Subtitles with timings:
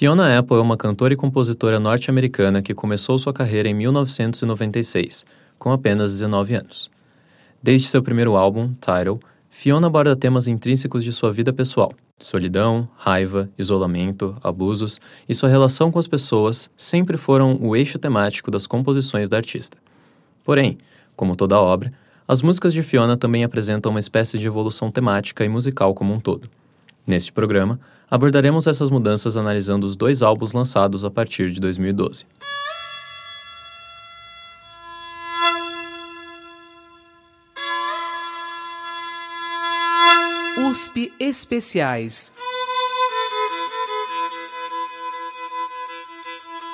[0.00, 5.26] Fiona Apple é uma cantora e compositora norte-americana que começou sua carreira em 1996,
[5.58, 6.90] com apenas 19 anos.
[7.62, 13.50] Desde seu primeiro álbum, Title, Fiona aborda temas intrínsecos de sua vida pessoal, solidão, raiva,
[13.58, 19.28] isolamento, abusos e sua relação com as pessoas sempre foram o eixo temático das composições
[19.28, 19.76] da artista.
[20.42, 20.78] Porém,
[21.14, 21.92] como toda obra,
[22.26, 26.18] as músicas de Fiona também apresentam uma espécie de evolução temática e musical como um
[26.18, 26.48] todo.
[27.06, 27.78] Neste programa,
[28.10, 32.26] abordaremos essas mudanças analisando os dois álbuns lançados a partir de 2012.
[40.68, 42.34] USP Especiais.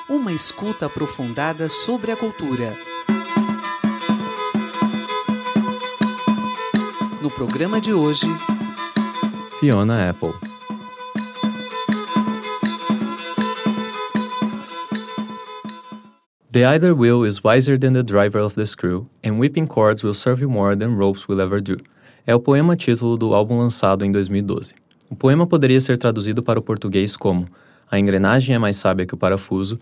[0.09, 2.77] Uma escuta aprofundada sobre a cultura.
[7.21, 8.27] No programa de hoje,
[9.59, 10.56] Fiona Apple.
[16.49, 20.13] The either wheel is wiser than the driver of the screw, and whipping cords will
[20.13, 21.75] serve you more than ropes will ever do.
[22.25, 24.73] É o poema título do álbum lançado em 2012.
[25.09, 27.49] O poema poderia ser traduzido para o português como
[27.91, 29.77] A engrenagem é mais sábia que o parafuso,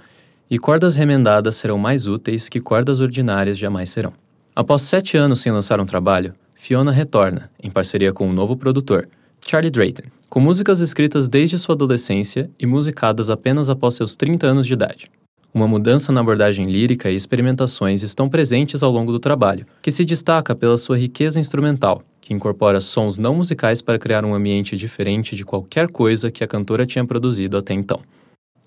[0.50, 4.14] e cordas remendadas serão mais úteis que cordas ordinárias jamais serão.
[4.56, 9.08] Após sete anos sem lançar um trabalho, Fiona retorna, em parceria com um novo produtor,
[9.40, 14.66] Charlie Drayton, com músicas escritas desde sua adolescência e musicadas apenas após seus 30 anos
[14.66, 15.12] de idade.
[15.56, 20.04] Uma mudança na abordagem lírica e experimentações estão presentes ao longo do trabalho, que se
[20.04, 25.34] destaca pela sua riqueza instrumental, que incorpora sons não musicais para criar um ambiente diferente
[25.34, 28.02] de qualquer coisa que a cantora tinha produzido até então.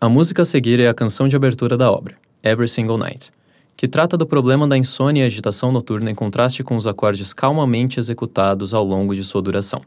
[0.00, 3.32] A música a seguir é a canção de abertura da obra, Every Single Night,
[3.76, 8.00] que trata do problema da insônia e agitação noturna em contraste com os acordes calmamente
[8.00, 9.82] executados ao longo de sua duração.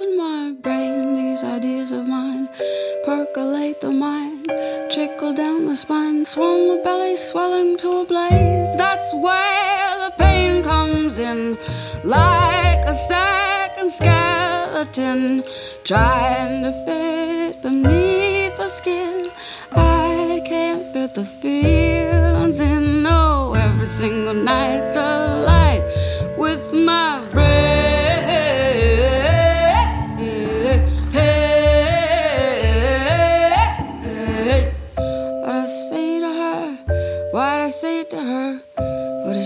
[0.00, 1.14] In my brain.
[1.14, 2.48] These ideas of mine
[3.04, 4.46] percolate the mind,
[4.92, 8.76] trickle down the spine, swarm the belly, swelling to a blaze.
[8.76, 11.56] That's where the pain comes in,
[12.04, 15.42] like a second skeleton
[15.84, 19.30] trying to fit beneath the skin.
[19.72, 23.02] I can't fit the feelings in.
[23.02, 24.96] No, every single night's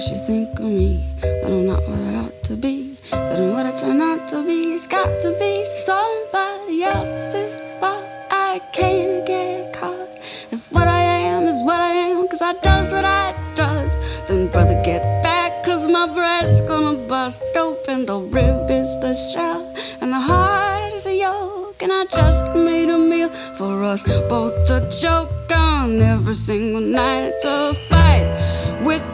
[0.03, 1.05] does she think of me?
[1.21, 2.97] That I'm not what I ought to be.
[3.11, 4.75] That I'm what I try not to be.
[4.75, 8.05] It's got to be somebody else's fault.
[8.31, 10.09] I can't get caught.
[10.51, 13.93] If what I am is what I am, cause I does what I does,
[14.29, 18.07] then brother get back, cause my breast's gonna bust open.
[18.07, 21.81] The rib is the shell, and the heart is a yolk.
[21.81, 27.35] And I just made a meal for us both to choke on every single night.
[27.35, 27.92] It's a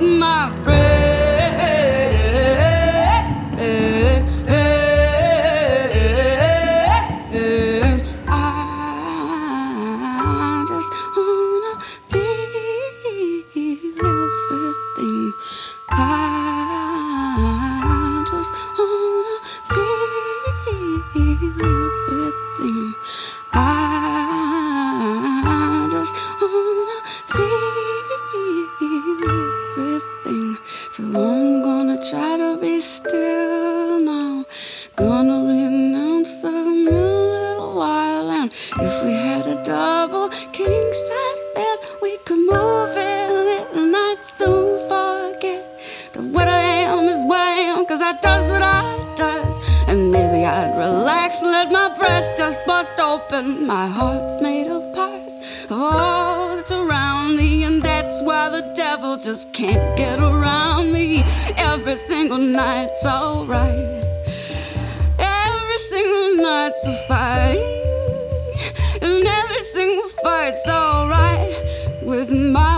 [0.09, 0.88] my breath.
[69.65, 71.57] Single fight's alright
[72.03, 72.78] with my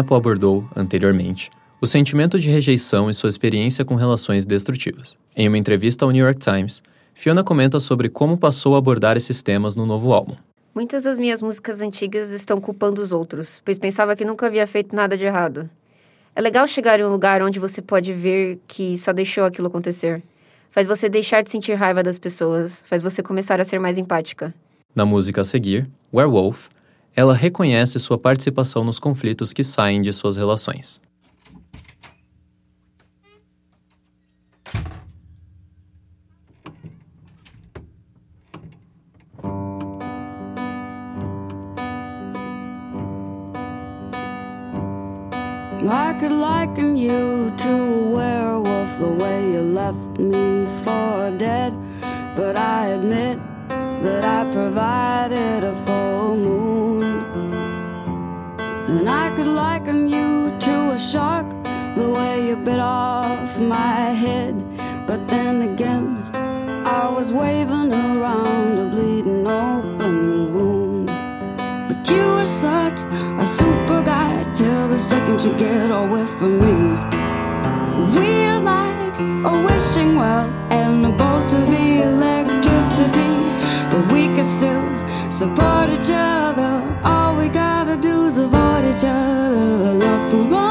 [0.00, 5.18] Apple abordou, anteriormente, o sentimento de rejeição e sua experiência com relações destrutivas.
[5.36, 6.82] Em uma entrevista ao New York Times,
[7.14, 10.36] Fiona comenta sobre como passou a abordar esses temas no novo álbum.
[10.74, 14.96] Muitas das minhas músicas antigas estão culpando os outros, pois pensava que nunca havia feito
[14.96, 15.68] nada de errado.
[16.34, 20.22] É legal chegar em um lugar onde você pode ver que só deixou aquilo acontecer.
[20.70, 24.54] Faz você deixar de sentir raiva das pessoas, faz você começar a ser mais empática.
[24.94, 26.68] Na música a seguir, Werewolf,
[27.14, 31.00] ela reconhece sua participação nos conflitos que saem de suas relações.
[45.92, 51.72] I could liken you to a werewolf the way you left me for dead.
[52.36, 56.79] But I admit that I provided a full moon.
[58.90, 61.48] And I could liken you to a shark
[61.96, 64.54] the way you bit off my head.
[65.06, 66.06] But then again,
[66.84, 71.06] I was waving around a bleeding open wound.
[71.88, 73.00] But you were such
[73.38, 76.76] a super guy till the second you get away from me.
[78.16, 79.16] We're like
[79.50, 83.32] a wishing well and a bolt of electricity,
[83.90, 84.84] but we can still
[85.30, 86.69] support each other.
[89.00, 89.94] Each other.
[89.94, 90.69] Nothing wrong with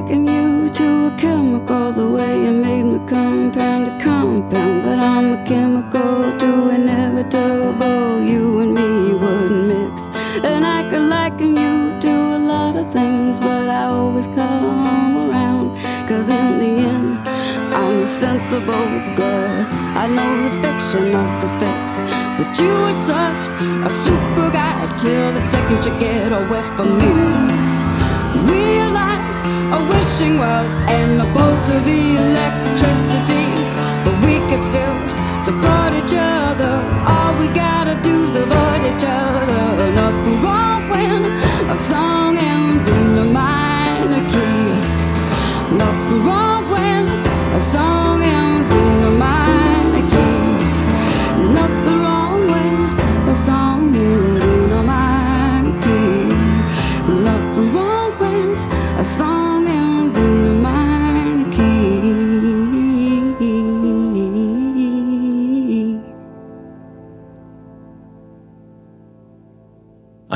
[0.00, 4.82] liken you to a chemical the way you made me compound a compound.
[4.82, 8.22] But I'm a chemical to inevitable.
[8.22, 10.08] You and me wouldn't mix.
[10.42, 15.76] And I could liken you to a lot of things, but I always come around.
[16.08, 17.18] Cause in the end,
[17.74, 19.66] I'm a sensible girl.
[20.02, 21.84] I know the fiction of the fix.
[22.38, 23.44] But you are such
[23.88, 27.69] a super guy till the second you get away from me.
[30.10, 33.46] Wishing well and a bolt of electricity,
[34.04, 34.96] but we can still
[35.40, 36.74] support each other.
[37.06, 39.46] All we gotta do is avoid each other.
[39.94, 41.24] Nothing wrong when
[41.70, 42.09] a song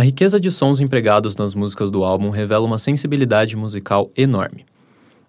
[0.04, 4.66] riqueza de sons empregados nas músicas do álbum revela uma sensibilidade musical enorme.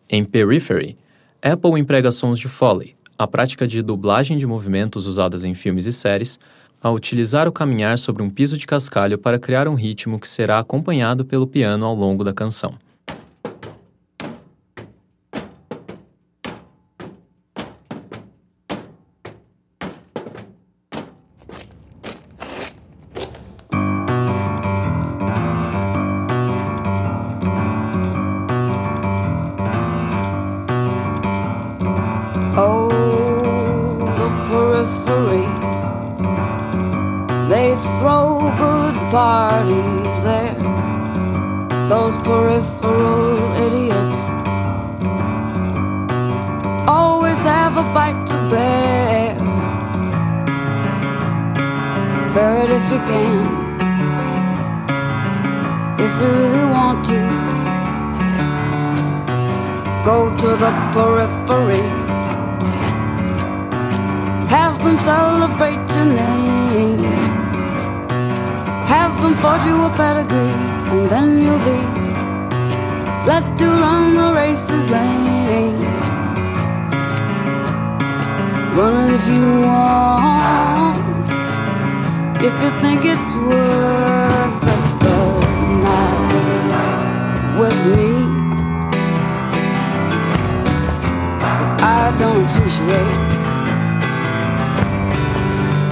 [0.09, 0.97] Em Periphery,
[1.41, 5.93] Apple emprega sons de Foley, a prática de dublagem de movimentos usadas em filmes e
[5.93, 6.37] séries,
[6.83, 10.59] a utilizar o caminhar sobre um piso de cascalho para criar um ritmo que será
[10.59, 12.75] acompanhado pelo piano ao longo da canção.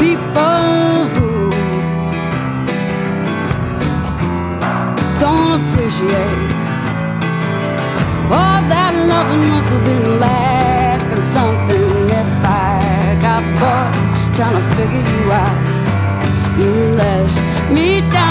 [0.04, 1.50] People who
[5.24, 6.52] don't appreciate
[8.38, 11.88] all that loving must have been lacking something
[12.22, 13.96] if I got bored
[14.36, 15.60] trying to figure you out.
[16.60, 18.23] You let me down.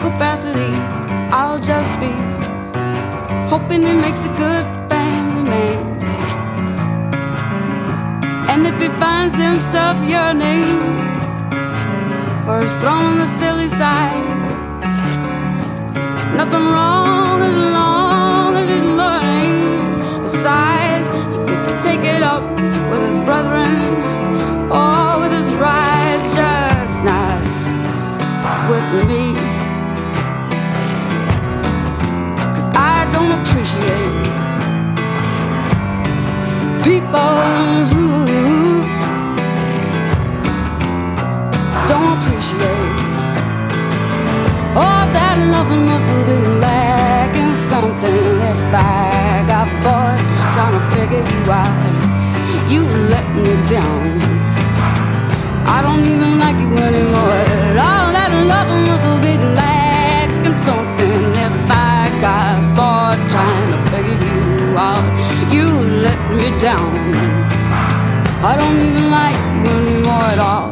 [0.00, 0.74] Capacity.
[1.32, 2.12] I'll just be
[3.50, 5.76] hoping it makes a good family man.
[8.50, 10.64] And if he finds himself yearning
[12.44, 14.24] for his throne on the silly side,
[16.36, 19.56] nothing wrong as long as he's learning.
[20.22, 21.06] Besides,
[21.48, 22.42] he could take it up
[22.90, 24.15] with his brethren
[48.78, 50.18] I got bought
[50.54, 52.70] tryna figure you out.
[52.70, 52.82] You
[53.12, 54.20] let me down.
[55.66, 59.75] I don't even like you anymore all that loving must have been lacking
[66.06, 66.90] let me down.
[68.50, 70.65] I don't even like you anymore at all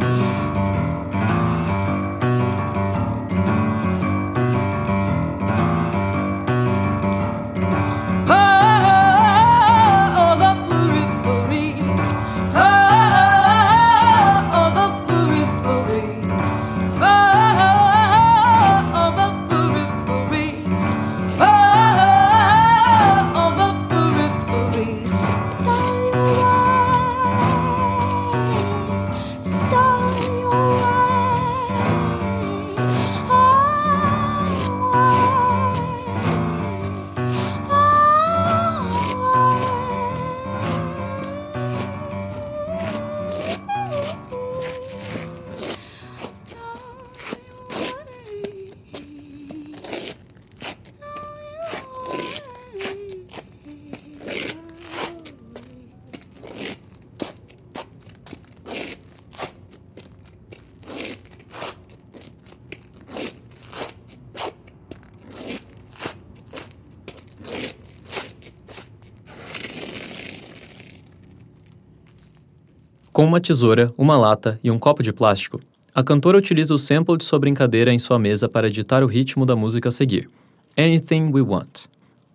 [73.15, 75.61] Com uma tesoura, uma lata e um copo de plástico,
[75.93, 79.45] a cantora utiliza o sample de sua brincadeira em sua mesa para ditar o ritmo
[79.45, 80.29] da música a seguir.
[80.77, 81.85] Anything We Want.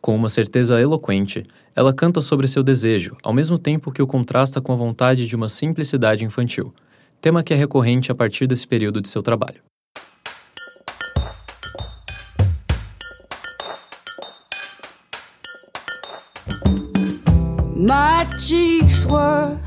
[0.01, 1.43] Com uma certeza eloquente,
[1.77, 5.37] ela canta sobre seu desejo, ao mesmo tempo que o contrasta com a vontade de
[5.37, 6.73] uma simplicidade infantil,
[7.21, 9.61] tema que é recorrente a partir desse período de seu trabalho.
[17.77, 19.59] My cheeks were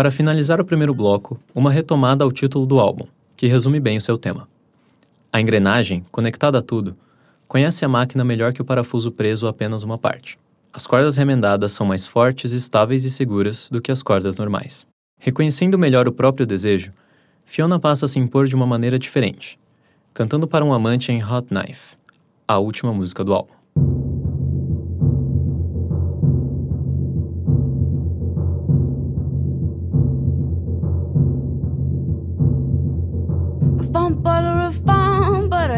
[0.00, 4.00] Para finalizar o primeiro bloco, uma retomada ao título do álbum, que resume bem o
[4.00, 4.48] seu tema.
[5.30, 6.96] A engrenagem, conectada a tudo,
[7.46, 10.38] conhece a máquina melhor que o parafuso preso a apenas uma parte.
[10.72, 14.86] As cordas remendadas são mais fortes, estáveis e seguras do que as cordas normais.
[15.18, 16.92] Reconhecendo melhor o próprio desejo,
[17.44, 19.58] Fiona passa a se impor de uma maneira diferente,
[20.14, 21.94] cantando para um amante em Hot Knife,
[22.48, 23.59] a última música do álbum.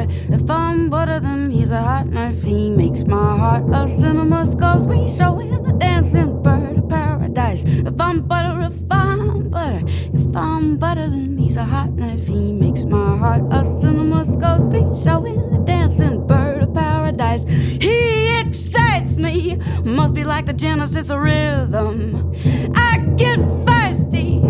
[0.03, 2.43] I'm if I'm butter, then he's a hot knife.
[2.43, 7.65] He makes my heart a cinema scope screen show with a dancing bird of paradise.
[7.65, 12.27] If I'm butter, if I'm butter, if I'm butter, then he's a hot knife.
[12.27, 17.45] He makes my heart a cinema scope screen show with a dancing bird of paradise.
[17.45, 22.33] He excites me, must be like the genesis of rhythm.
[22.75, 24.43] I get feisty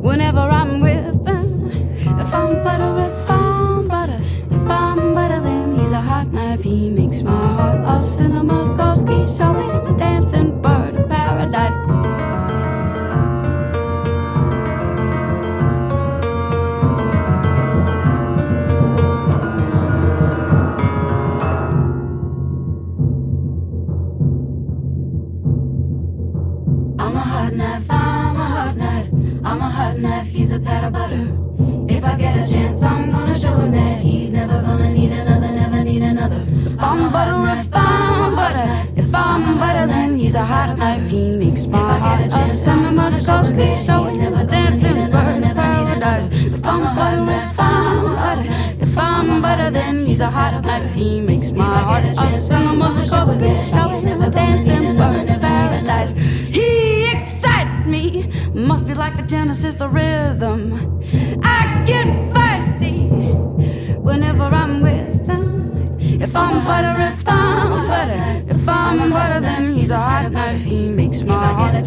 [0.00, 1.70] whenever I'm with him.
[2.02, 3.19] If I'm butter, if
[7.60, 10.49] heart a cinema Skorsky showing the dancing
[40.30, 45.42] he's a hot knife, he makes my heart a cinema Skorsky showing a dancing bird
[45.42, 46.30] of paradise.
[46.30, 51.20] If I'm butter, if I'm butter, if I'm butter, then he's a hot knife, he
[51.20, 56.12] makes my heart a cinema Skorsky showing a dancing bird of paradise.
[56.56, 61.02] He excites me, must be like the genesis of rhythm.
[61.42, 63.08] I get thirsty
[63.98, 65.98] whenever I'm with him.
[65.98, 67.29] If I'm butter, if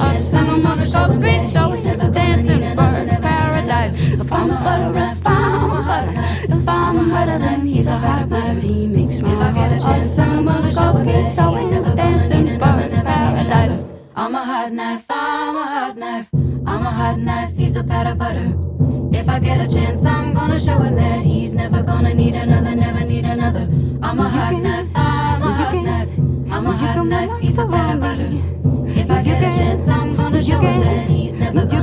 [0.03, 3.93] my heart a cinema scope screen showing dancing bird paradise.
[4.13, 6.13] If I'm butter, if I'm butter,
[6.43, 8.61] if I'm butter, then he's a knife.
[8.61, 13.83] He makes my heart a cinema scope screen showing a dancing bird paradise.
[14.15, 18.07] I'm a hot knife, I'm a hot knife, I'm a hot knife, he's a pat
[18.07, 18.53] of butter.
[19.17, 22.75] If I get a chance, I'm gonna show him that he's never gonna need another,
[22.75, 23.67] never need another.
[24.01, 26.09] I'm a hot knife, I'm a hot knife,
[26.51, 28.52] I'm a hot knife, he's a pat of butter.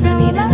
[0.03, 0.50] He's never gonna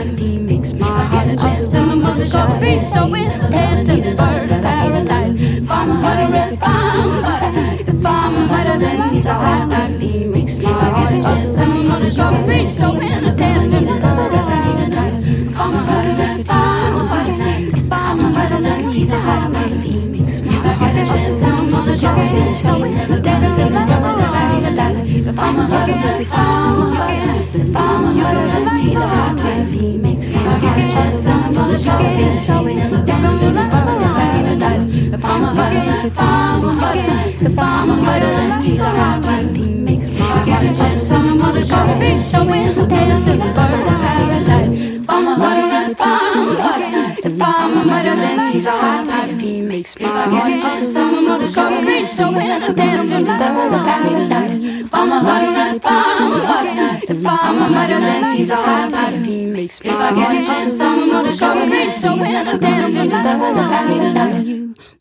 [0.00, 4.00] and he makes my heart up to the mother goes free so with hands in
[4.00, 4.48] the bird.
[4.48, 9.89] Paradise farm better farm harder the farm better than he's a hard
[31.80, 34.84] some on the short street showing dancing bird paradise.
[35.10, 39.54] The farmer butter red farmer butter, the farmer butter are hot time.
[39.54, 45.06] He makes me forget just some on the short street showing dancing bird paradise.
[45.06, 45.59] Farmer butter red farmer butter,
[46.00, 49.38] the farmer butter than these are hot time.
[49.38, 54.88] He makes me forget just some on the short street showing dancing bird paradise.
[54.88, 59.24] Farmer butter red farmer butter, the farmer butter than these are hot time.
[59.24, 64.99] He makes me forget just some on the short street showing dancing bird paradise.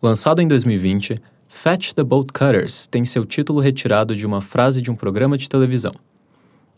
[0.00, 4.92] Lançado em 2020, Fetch the Bolt Cutters tem seu título retirado de uma frase de
[4.92, 5.92] um programa de televisão.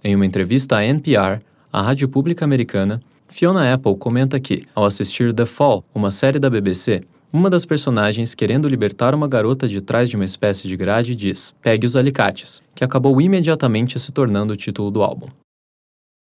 [0.02, 5.34] Em uma entrevista à NPR, a rádio pública americana, Fiona Apple comenta que, ao assistir
[5.34, 10.08] The Fall, uma série da BBC, uma das personagens, querendo libertar uma garota de trás
[10.08, 14.56] de uma espécie de grade, diz: Pegue os alicates, que acabou imediatamente se tornando o
[14.56, 15.28] título do álbum.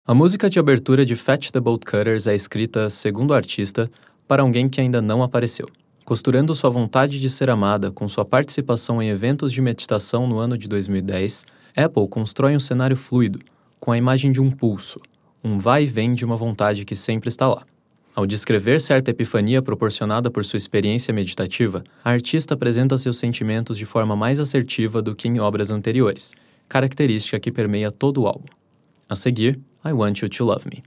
[0.07, 3.89] A música de abertura de Fetch the Bolt Cutters é escrita, segundo o artista,
[4.27, 5.67] para alguém que ainda não apareceu.
[6.05, 10.57] Costurando sua vontade de ser amada com sua participação em eventos de meditação no ano
[10.57, 13.39] de 2010, Apple constrói um cenário fluido,
[13.79, 14.99] com a imagem de um pulso,
[15.43, 17.63] um vai e vem de uma vontade que sempre está lá.
[18.13, 23.85] Ao descrever certa epifania proporcionada por sua experiência meditativa, a artista apresenta seus sentimentos de
[23.85, 26.33] forma mais assertiva do que em obras anteriores,
[26.67, 28.47] característica que permeia todo o álbum.
[29.09, 30.83] A seguir, I Want You to Love Me.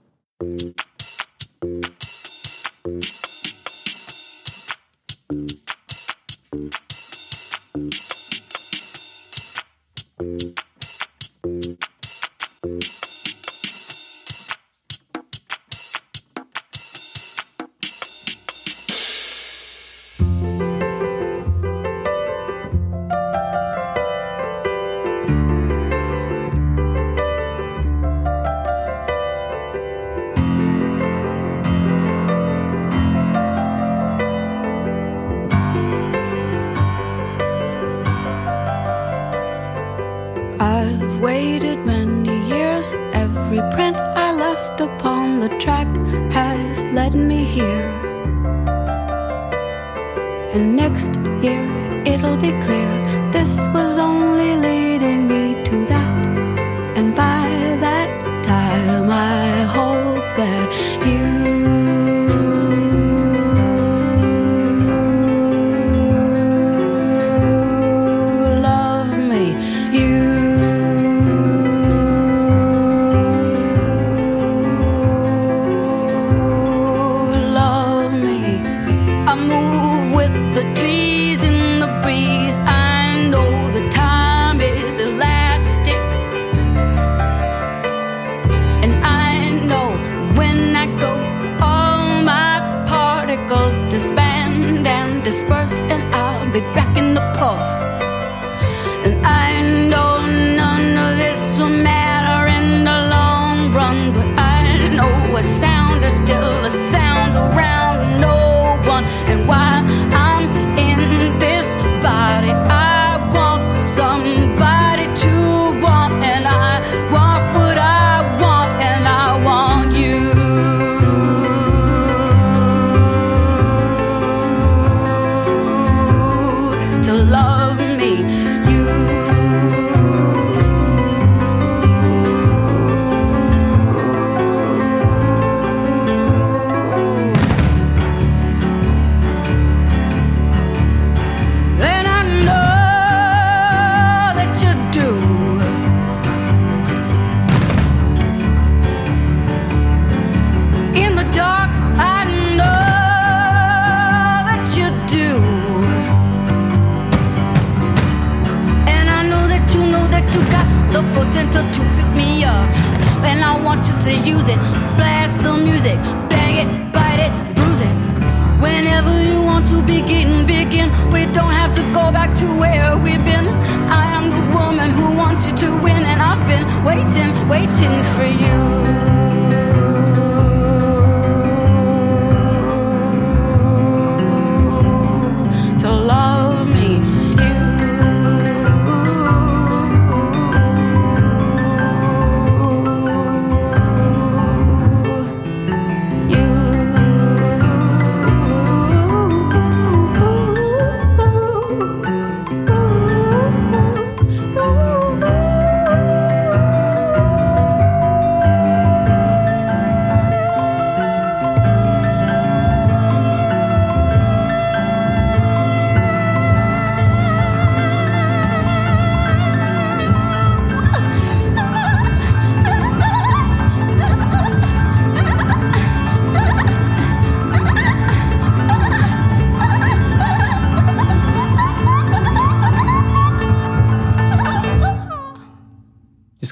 [177.48, 178.35] Waiting, for you.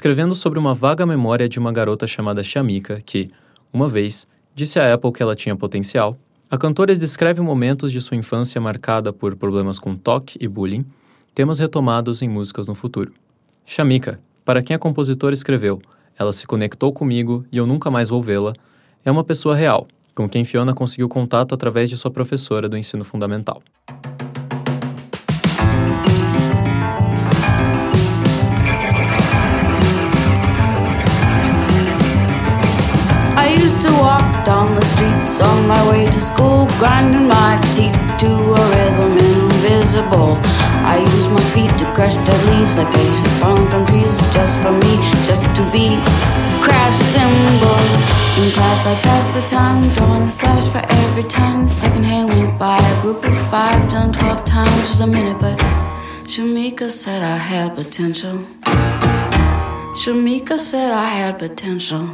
[0.05, 3.31] Escrevendo sobre uma vaga memória de uma garota chamada Shamika que,
[3.73, 6.15] uma vez, disse à Apple que ela tinha potencial,
[6.47, 10.85] a cantora descreve momentos de sua infância marcada por problemas com toque e bullying,
[11.33, 13.13] temas retomados em músicas no futuro.
[13.65, 15.81] Shamika, para quem a compositora escreveu,
[16.19, 18.53] ela se conectou comigo e eu nunca mais vou vê-la,
[19.03, 23.03] é uma pessoa real, com quem Fiona conseguiu contato através de sua professora do ensino
[23.03, 23.59] fundamental.
[34.45, 40.37] Down the streets on my way to school, grinding my teeth to a rhythm invisible.
[40.85, 44.55] I use my feet to crush dead leaves like they had fallen from trees just
[44.59, 44.93] for me,
[45.25, 45.97] just to be
[46.61, 47.91] crash cymbals.
[48.37, 52.29] In class, I pass the time, drawing a slash for every time the second hand
[52.29, 52.77] went by.
[52.77, 55.57] A group of five done twelve times was a minute, but
[56.27, 58.45] Shameika said I had potential.
[60.01, 62.13] Shameika said I had potential.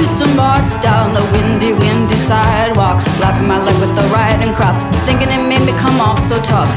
[0.00, 4.74] Used to march down the windy, windy sidewalk, slapping my leg with the riding crop,
[5.06, 6.70] thinking it made me come off so tough.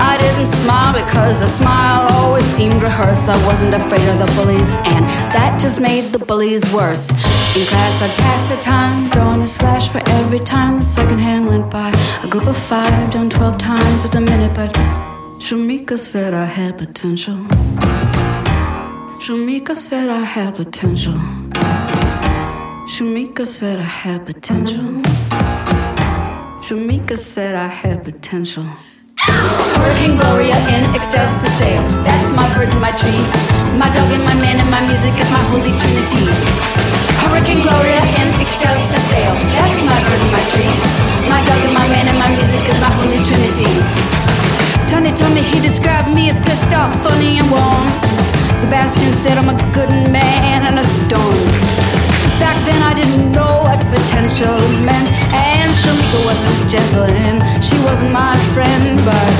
[0.00, 3.28] I didn't smile because a smile always seemed rehearsed.
[3.28, 5.04] I wasn't afraid of the bullies, and
[5.34, 7.10] that just made the bullies worse.
[7.56, 11.46] In class, I'd pass the time, drawing a slash for every time the second hand
[11.46, 11.90] went by.
[12.22, 14.72] A group of five done 12 times was a minute, but
[15.40, 17.36] Shameika said I had potential.
[19.24, 21.39] Shameika said I had potential.
[23.00, 25.00] Shameika said I had potential.
[26.60, 28.68] Shameika said I had potential.
[29.16, 31.80] Hurricane Gloria in excelsis Deo.
[32.04, 33.24] That's my bird and my tree.
[33.80, 36.28] My dog and my man and my music is my holy trinity.
[37.24, 39.32] Hurricane Gloria in excelsis Deo.
[39.56, 40.74] That's my bird and my tree.
[41.24, 43.72] My dog and my man and my music is my holy trinity.
[44.92, 47.88] Tony told me he described me as pissed off, funny and warm.
[48.60, 51.89] Sebastian said I'm a good man and a stone.
[52.38, 58.12] Back then I didn't know what potential meant, and Shameika wasn't gentle and she wasn't
[58.12, 59.30] my friend, but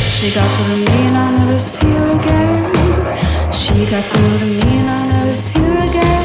[0.00, 3.52] she got through to me and I'll never see her again.
[3.52, 6.18] She got through to me and I'll never see her again.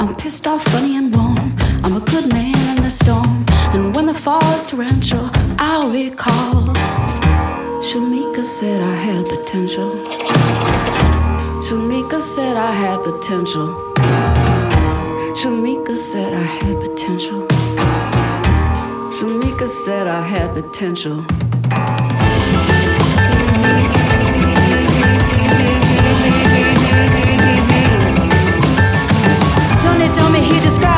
[0.00, 1.56] I'm pissed off, funny and warm.
[1.84, 6.74] I'm a good man in the storm, and when the fall is torrential, I'll recall.
[7.88, 9.90] Shameika said I had potential.
[11.66, 13.68] Shameika said I had potential.
[15.38, 17.46] Shameika said I had potential.
[19.16, 21.24] Shameika said I had potential.
[30.14, 30.97] Told me he described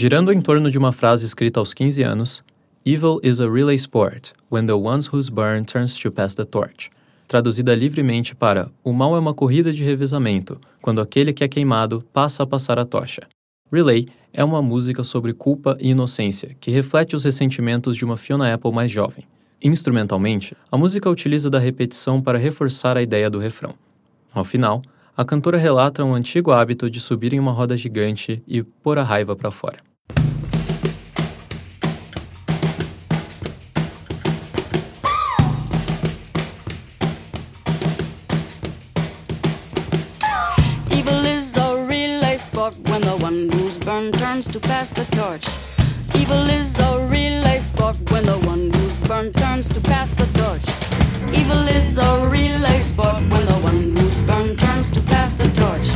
[0.00, 2.44] Girando em torno de uma frase escrita aos 15 anos,
[2.86, 6.88] Evil is a relay sport when the ones whose burn turns to pass the torch.
[7.26, 12.04] Traduzida livremente para O mal é uma corrida de revezamento, quando aquele que é queimado
[12.12, 13.22] passa a passar a tocha.
[13.72, 18.54] Relay é uma música sobre culpa e inocência que reflete os ressentimentos de uma Fiona
[18.54, 19.24] Apple mais jovem.
[19.60, 23.74] Instrumentalmente, a música utiliza da repetição para reforçar a ideia do refrão.
[24.32, 24.80] Ao final,
[25.16, 29.02] a cantora relata um antigo hábito de subir em uma roda gigante e pôr a
[29.02, 29.87] raiva para fora.
[44.38, 45.46] Turns to pass the torch.
[46.14, 50.62] Evil is a relay sport when the one who's burned turns to pass the torch.
[51.36, 55.88] Evil is a relay sport when the one who's burned turns to pass the torch.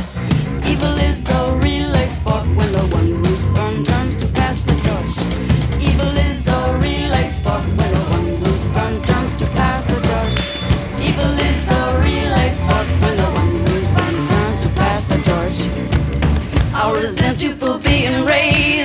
[0.67, 5.17] Evil is a relay sport when the one who's burned turns to pass the torch.
[5.79, 10.37] Evil is a relay sport when the one who's burned turns to pass the torch.
[11.07, 15.59] Evil is a relay sport when the one who's burned turns to pass the torch.
[16.75, 17.72] I resent you for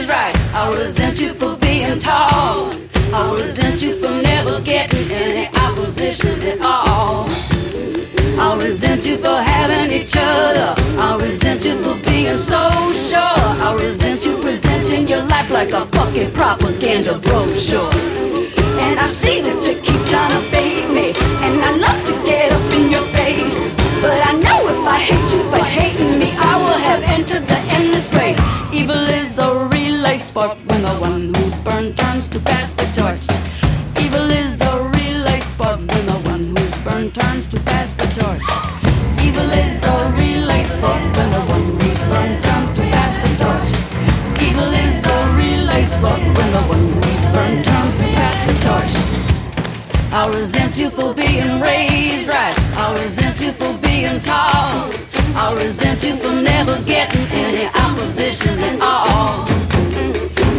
[0.09, 0.35] right.
[0.55, 2.73] I resent you for being tall.
[3.13, 7.27] I resent you for never getting any opposition at all.
[8.41, 10.75] I resent you for having each other.
[10.99, 13.19] I resent you for being so sure.
[13.19, 17.93] I resent you presenting your life like a fucking propaganda brochure.
[18.79, 19.38] And I see
[50.79, 52.55] you for being raised right.
[52.77, 54.91] I resent you for being tall.
[55.35, 59.45] I resent you for never getting any opposition at all.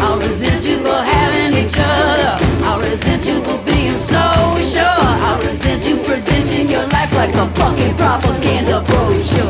[0.01, 2.35] I resent you for having each other.
[2.65, 4.19] I resent you for being so
[4.61, 4.99] sure.
[5.29, 9.48] I resent you presenting your life like a fucking propaganda brochure.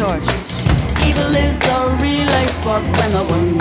[0.00, 0.28] Torch.
[1.06, 3.59] Evil is a relay sport when the one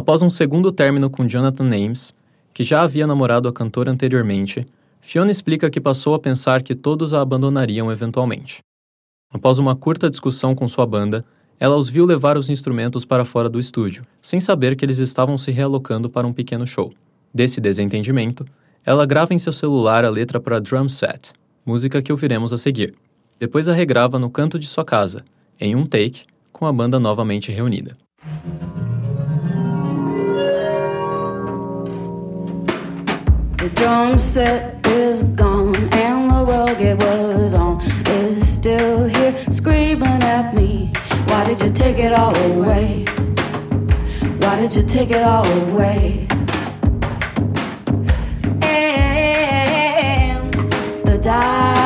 [0.00, 2.14] Após um segundo término com Jonathan Ames,
[2.54, 4.64] que já havia namorado a cantora anteriormente,
[4.98, 8.60] Fiona explica que passou a pensar que todos a abandonariam eventualmente.
[9.30, 11.22] Após uma curta discussão com sua banda,
[11.58, 15.36] ela os viu levar os instrumentos para fora do estúdio, sem saber que eles estavam
[15.36, 16.94] se realocando para um pequeno show.
[17.32, 18.46] Desse desentendimento,
[18.86, 22.94] ela grava em seu celular a letra para Drum Set, música que ouviremos a seguir.
[23.38, 25.22] Depois a regrava no canto de sua casa,
[25.60, 27.98] em um take, com a banda novamente reunida.
[33.80, 40.54] Drum set is gone and the rug it was on is still here screaming at
[40.54, 40.92] me.
[41.28, 43.06] Why did you take it all away?
[44.42, 46.26] Why did you take it all away?
[48.60, 50.52] And
[51.04, 51.80] the dialing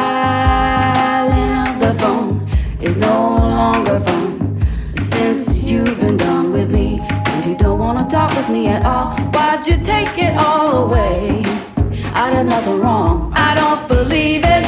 [1.69, 2.45] of the phone
[2.81, 4.61] is no longer fun
[4.97, 9.15] since you've been done with me and you don't wanna talk with me at all.
[9.33, 11.64] Why'd you take it all away?
[12.17, 13.33] I did nothing wrong.
[13.35, 14.65] I don't believe it.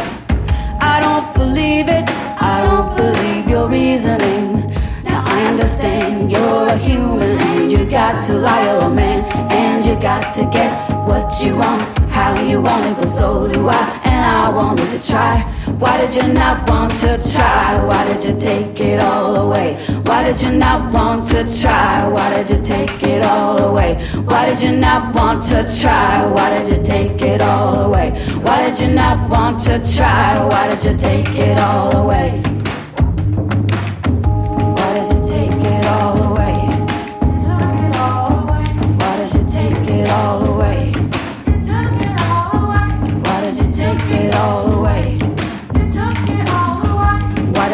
[0.82, 2.04] I don't believe it.
[2.42, 4.66] I don't believe your reasoning.
[5.04, 9.86] Now I understand you're a human and you got to lie, you're a man and
[9.86, 14.00] you got to get what you want, how you want it, but so do I,
[14.04, 15.40] and I wanted to try.
[15.78, 17.84] Why did you not want to try?
[17.84, 19.74] Why did you take it all away?
[20.04, 22.08] Why did you not want to try?
[22.08, 23.94] Why did you take it all away?
[24.24, 26.26] Why did you not want to try?
[26.26, 28.10] Why did you take it all away?
[28.42, 30.44] Why did you not want to try?
[30.44, 32.55] Why did you take it all away?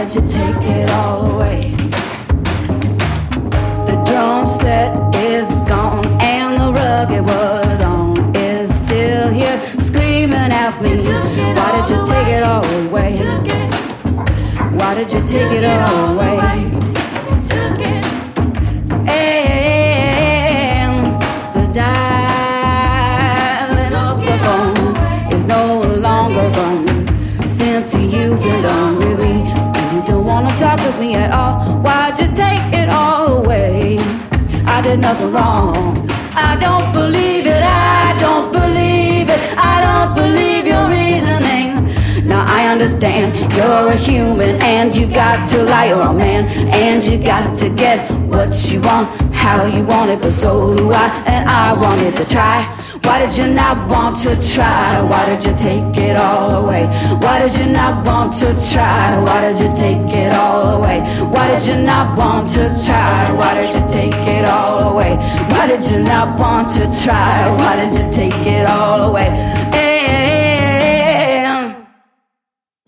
[0.03, 1.71] Why did you take it all away?
[3.87, 10.51] The drum set is gone and the rug it was on is still here screaming
[10.51, 10.97] at me.
[11.55, 13.17] Why did you take it all away?
[14.77, 16.92] Why did you take it all away?
[35.21, 35.97] Wrong.
[36.35, 37.63] I don't believe it.
[37.63, 39.41] I don't believe it.
[39.57, 41.87] I don't believe your reasoning.
[42.27, 47.05] Now I understand you're a human and you've got to lie, you're a man and
[47.05, 49.09] you got to get what you want,
[49.43, 52.63] how you want it, but so do I, and I wanted to try.
[53.03, 55.03] Why did you not want to try?
[55.03, 56.87] Why did you take it all away?
[57.21, 59.21] Why did you not want to try?
[59.27, 61.01] Why did you take it all away?
[61.35, 63.33] Why did you not want to try?
[63.41, 65.17] Why did you take it all away?
[65.51, 67.51] Why did you not want to try?
[67.59, 69.31] Why did you take it all away?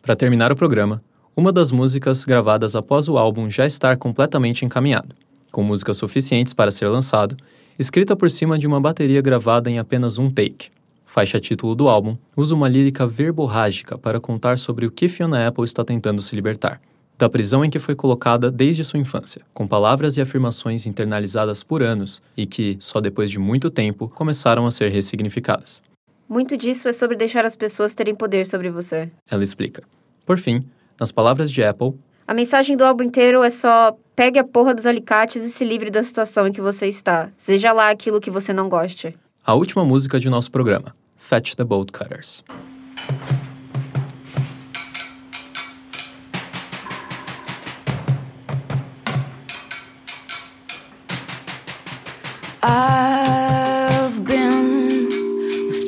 [0.03, 1.03] Para terminar o programa,
[1.35, 5.17] uma das músicas gravadas após o álbum já estar completamente encaminhado,
[5.55, 7.37] com músicas suficientes para ser lançado,
[7.79, 10.69] escrita por cima de uma bateria gravada em apenas um take.
[11.07, 15.65] Faixa título do álbum usa uma lírica verborrágica para contar sobre o que Fiona Apple
[15.65, 16.81] está tentando se libertar,
[17.17, 21.85] da prisão em que foi colocada desde sua infância, com palavras e afirmações internalizadas por
[21.85, 25.81] anos e que, só depois de muito tempo, começaram a ser ressignificadas.
[26.29, 29.09] Muito disso é sobre deixar as pessoas terem poder sobre você.
[29.31, 29.85] Ela explica.
[30.27, 30.65] Por fim,
[30.99, 31.95] nas palavras de Apple,
[32.27, 35.91] A mensagem do álbum inteiro é só pegue a porra dos alicates e se livre
[35.91, 37.31] da situação em que você está.
[37.37, 39.17] Seja lá aquilo que você não goste.
[39.47, 42.43] a última música de nosso programa, Fetch the Bolt Cutters.
[52.63, 54.89] I've been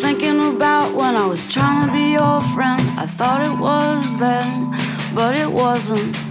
[0.03, 2.82] thinking about when I was trying to be your friend.
[2.99, 4.76] I thought it was then,
[5.14, 6.26] but it wasn't.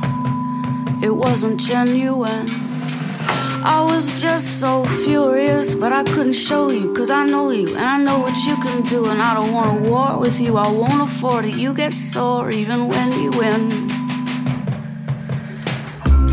[1.06, 2.48] It wasn't genuine.
[3.64, 7.86] I was just so furious, but I couldn't show you, cause I know you and
[7.86, 9.06] I know what you can do.
[9.06, 11.58] And I don't wanna war with you, I won't afford it.
[11.58, 13.70] You get sore even when you win.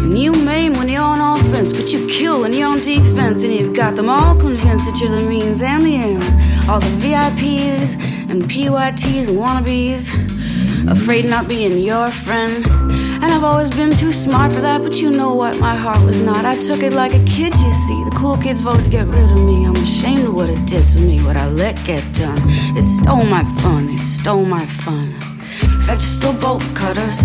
[0.04, 3.42] And you maim when you're on offense, but you kill when you're on defense.
[3.42, 6.22] And you've got them all convinced that you're the means and the end.
[6.66, 8.00] All the VIPs
[8.30, 10.08] and PYTs and wannabes,
[10.90, 13.11] afraid of not being your friend.
[13.42, 15.58] I've always been too smart for that, but you know what?
[15.58, 16.44] My heart was not.
[16.44, 18.04] I took it like a kid, you see.
[18.04, 19.66] The cool kids voted to get rid of me.
[19.66, 22.38] I'm ashamed of what it did to me, what I let get done.
[22.78, 25.18] It stole my fun, it stole my fun.
[25.88, 27.18] The bolt cutters.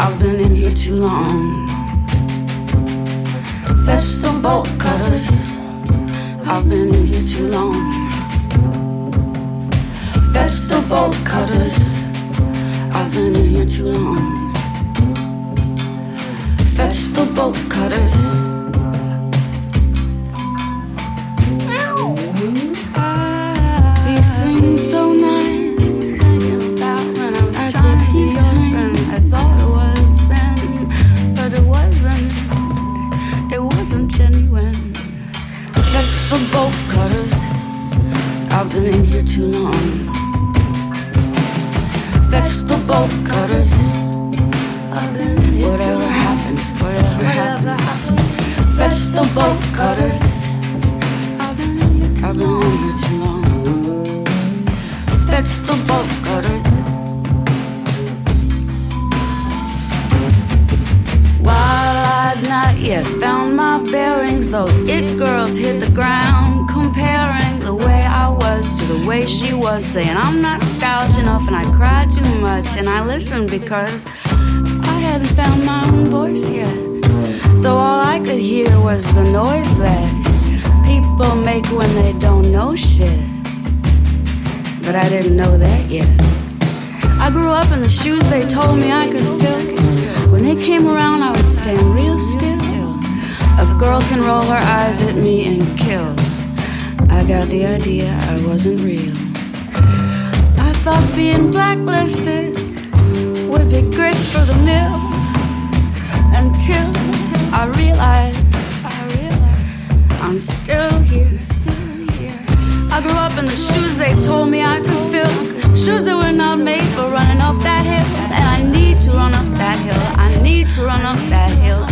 [0.00, 1.68] I've been in here too long.
[3.84, 5.28] Fetch the bolt cutters.
[6.48, 8.08] I've been in here too long.
[10.32, 11.74] Vegetable cutters.
[12.96, 14.43] I've been in here too long
[16.74, 18.43] successful boat cutters.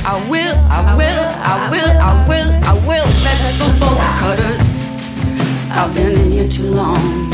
[0.05, 3.07] I will, I will, I will, I will, I will.
[3.23, 4.67] Vegetable cutters.
[5.71, 7.31] I've been in here too long.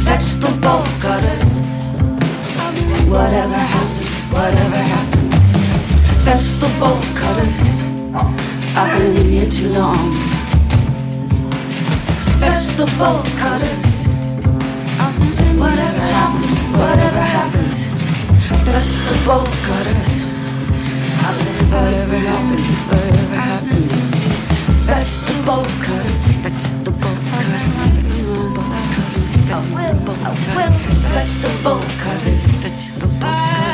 [0.00, 1.44] Vegetable cutters.
[3.06, 5.34] Whatever happens, whatever happens.
[6.24, 7.60] Vegetable cutters.
[8.74, 10.10] I've been in here too long.
[12.40, 13.84] Vegetable cutters.
[15.60, 17.76] Whatever happens, whatever happens.
[18.64, 20.25] Vegetable cutters.
[21.26, 23.92] Whatever happens, whatever happens.
[24.86, 26.24] Fetch the bolt cutters.
[26.42, 28.22] Fetch the bolt cutters.
[29.50, 30.72] I will, I will.
[31.14, 32.44] Fetch the bolt cutters.
[32.62, 33.65] Fetch the bolt cutters.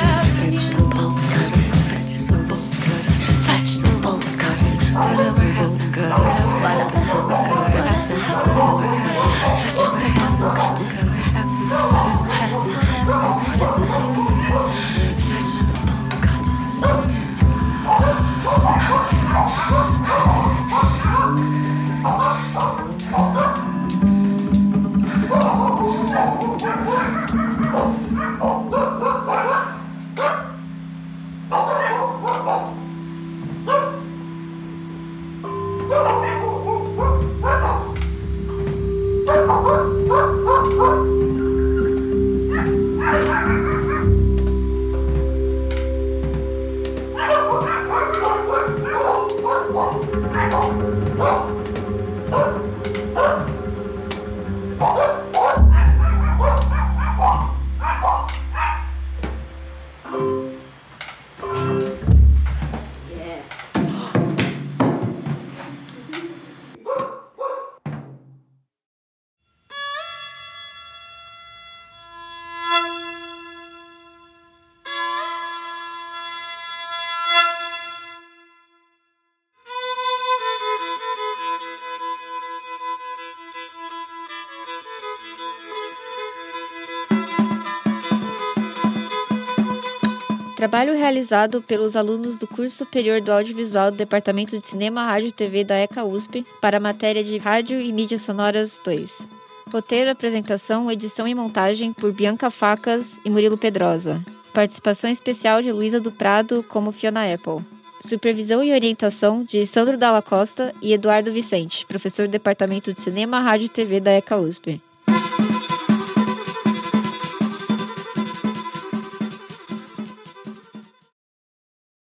[90.73, 95.33] Trabalho realizado pelos alunos do curso superior do audiovisual do Departamento de Cinema, Rádio e
[95.33, 99.29] TV da ECA USP para a matéria de Rádio e Mídias Sonoras 2.
[99.71, 104.25] Roteiro, apresentação, edição e montagem por Bianca Facas e Murilo Pedrosa.
[104.55, 107.63] Participação especial de Luísa do Prado como Fiona Apple.
[108.09, 113.41] Supervisão e orientação de Sandro Dalla Costa e Eduardo Vicente, professor do Departamento de Cinema,
[113.41, 114.81] Rádio e TV da ECA USP.